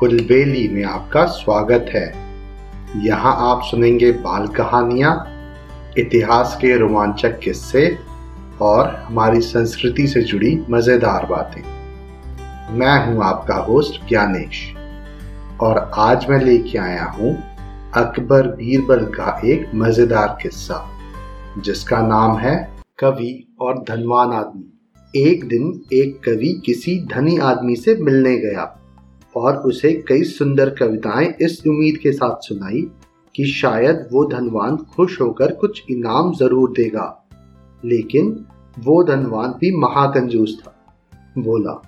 [0.00, 2.06] कुलबेली में आपका स्वागत है।
[3.04, 5.12] यहाँ आप सुनेंगे बाल कहानियाँ,
[5.98, 7.84] इतिहास के रोमांचक किस्से
[8.60, 11.60] और हमारी संस्कृति से जुड़ी मज़ेदार बातें।
[12.78, 14.64] मैं हूँ आपका होस्ट ज्ञानेश
[15.60, 17.36] और आज मैं लेके आया हूँ
[17.96, 20.84] अकबर बीरबल का एक मज़ेदार किस्सा,
[21.58, 22.56] जिसका नाम है
[22.98, 28.76] कवि और धनवान आदमी। एक दिन एक कवि किसी धनी आदमी से मिलने गया।
[29.36, 32.86] और उसे कई सुंदर कविताएँ इस उम्मीद के साथ सुनाई
[33.36, 37.24] कि शायद वो धनवान खुश होकर कुछ इनाम ज़रूर देगा।
[37.84, 38.46] लेकिन
[38.78, 40.74] वो धनवान भी महाकंजूस था।
[41.38, 41.82] बोला,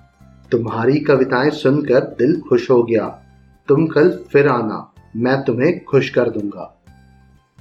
[0.51, 3.19] तुम्हारी कविताएँ सुनकर दिल खुश हो गया।
[3.67, 6.83] तुम कल फिर आना, मैं तुम्हें खुश कर दूँगा।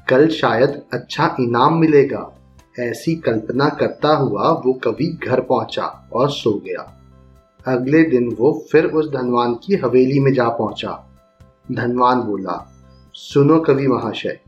[0.08, 2.32] कल शायद अच्छा इनाम मिलेगा।
[2.80, 7.01] ऐसी कल्पना करता हुआ वो कवि घर पहुँचा और सो गया।
[7.66, 11.08] अगले दिन वो फिर उस धनवान की हवेली में जा पहुँचा।
[11.72, 12.72] धनवान बोला,
[13.14, 14.40] सुनो कवि महाशय,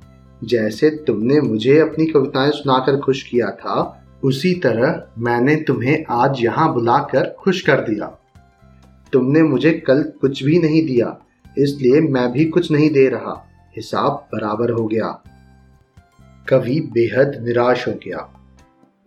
[0.45, 6.75] जैसे तुमने मुझे अपनी कविताएँ सुनाकर खुश किया था, उसी तरह मैंने तुम्हें आज यहाँ
[6.75, 8.07] बुलाकर खुश कर दिया।
[9.13, 11.19] तुमने मुझे कल कुछ भी नहीं दिया,
[11.59, 15.23] इसलिए मैं भी कुछ नहीं दे रहा। हिसाब बराबर हो गया।
[16.49, 18.29] कवि बेहद निराश हो गया।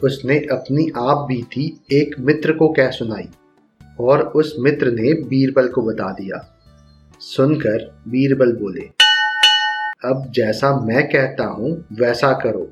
[0.04, 3.30] उसने अपनी आप बीती एक मित्र को कह सुनाई
[4.00, 6.44] और उस मित्र ने बीरबल को बता दिया।
[7.22, 8.82] सुनकर बीरबल बोले,
[10.06, 12.68] अब जैसा मैं कहता हूँ, वैसा करो।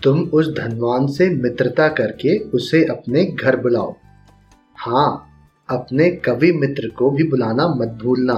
[0.00, 3.94] तुम उस धनवान से मित्रता करके उसे अपने घर बुलाओ।
[4.78, 5.28] हाँ
[5.68, 8.34] अपने कवि मित्र को भी बुलाना मत भूलना।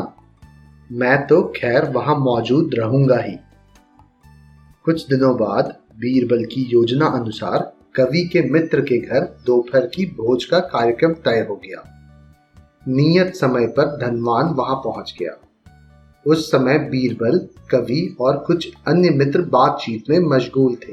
[0.91, 3.37] मैं तो खैर वहाँ मौजूद रहूँगा ही।
[4.85, 10.45] कुछ दिनों बाद बीरबल की योजना अनुसार कवि के मित्र के घर दोपहर की भोज
[10.45, 11.85] का कार्यक्रम तय हो गया।
[12.89, 15.37] नियत समय पर धनवान वहाँ पहुँच गया।
[16.27, 20.93] उस समय बीरबल, कवि और कुछ अन्य मित्र बातचीत में मशगूल थे।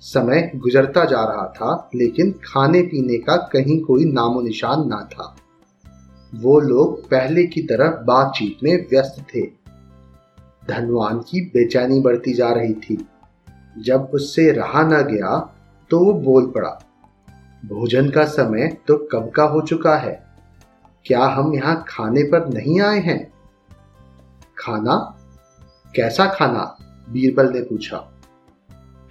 [0.00, 5.36] समय गुजरता जा रहा था, लेकिन खाने पीने का कहीं कोई नामो निशान ना था।
[6.34, 9.42] वो लोग पहले की तरह बातचीत में व्यस्त थे।
[10.68, 13.08] धनवान की बेचैनी बढ़ती जा रही थी।
[13.78, 15.50] जब उससे रहा न गया
[15.90, 16.78] तो वो बोल पड़ा,
[17.64, 20.22] भोजन का समय तो कब का हो चुका है?
[21.06, 23.32] क्या हम यहाँ खाने पर नहीं आए हैं?
[24.58, 24.96] खाना?
[25.94, 26.76] कैसा खाना?
[27.10, 27.98] बीरबल ने पूछा।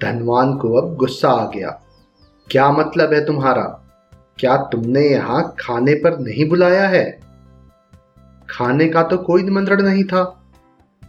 [0.02, 1.70] धनवान को अब गुस्सा आ गया।
[2.52, 3.64] क्या मतलब है तुम्हारा?
[4.40, 7.20] क्या तुमने यहाँ खाने पर नहीं बुलाया है?
[8.50, 10.52] खाने का तो कोई निमंत्रण नहीं था।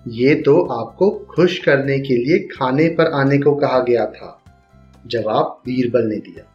[0.09, 4.34] ये तो आपको खुश करने के लिए खाने पर आने को कहा गया था।
[5.05, 6.51] जवाब बीरबल ने दिया।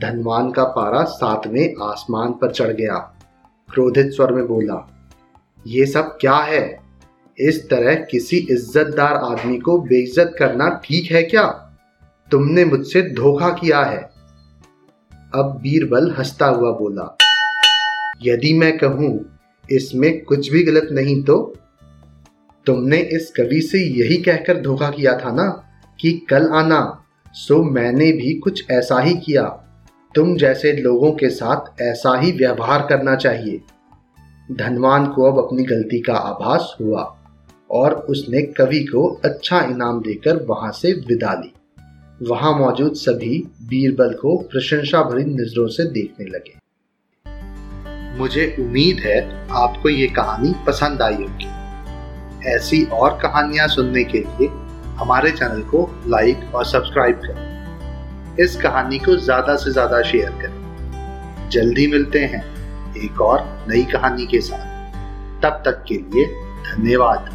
[0.00, 2.96] धनवान का पारा सातवें आसमान पर चढ़ गया।
[3.68, 4.86] क्रोधित स्वर में बोला,
[5.66, 6.78] ये सब क्या है?
[7.38, 11.46] इस तरह किसी इज्जतदार आदमी को बेइज्जत करना ठीक है क्या?
[12.30, 14.02] तुमने मुझसे धोखा किया है।
[15.34, 17.16] अब बीरबल हंसता हुआ बोला,
[18.22, 19.38] यदि मैं कहूँ
[19.70, 21.54] इसमें कुछ भी गलत नहीं तो?
[22.66, 25.48] तुमने इस कवि से यही कहकर धोखा किया था ना
[25.98, 26.80] कि कल आना।
[27.36, 29.42] सो मैंने भी कुछ ऐसा ही किया।
[30.14, 33.60] तुम जैसे लोगों के साथ ऐसा ही व्यवहार करना चाहिए।
[34.52, 37.16] धनवान को अब अपनी गलती का आभास हुआ
[37.70, 41.52] और उसने कवि को अच्छा इनाम देकर वहाँ से विदा ली।
[42.28, 46.58] वहाँ मौजूद सभी बीरबल को प्रशंसा भरी नज़रों से देखने लगे।
[48.18, 51.50] मुझे उम्मीद है आपको ये कहानी पसंद आई होगी।
[52.48, 54.65] ऐसी और कहानियाँ सुनने के लिए
[54.98, 61.48] हमारे चैनल को लाइक और सब्सक्राइब करें। इस कहानी को ज़्यादा से ज़्यादा शेयर करें।
[61.50, 62.44] जल्दी मिलते हैं
[62.96, 66.26] एक और नई कहानी के साथ। तब तक के लिए
[66.66, 67.30] धन्यवाद।